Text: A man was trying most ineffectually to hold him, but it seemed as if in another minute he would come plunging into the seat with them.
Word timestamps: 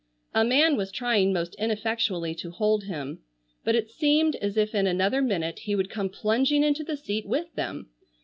A 0.33 0.43
man 0.43 0.77
was 0.77 0.91
trying 0.91 1.31
most 1.31 1.53
ineffectually 1.59 2.33
to 2.33 2.49
hold 2.49 2.85
him, 2.85 3.21
but 3.63 3.75
it 3.75 3.91
seemed 3.91 4.35
as 4.37 4.57
if 4.57 4.73
in 4.73 4.87
another 4.87 5.21
minute 5.21 5.59
he 5.59 5.75
would 5.75 5.91
come 5.91 6.09
plunging 6.09 6.63
into 6.63 6.83
the 6.83 6.97
seat 6.97 7.27
with 7.27 7.53
them. 7.53 7.91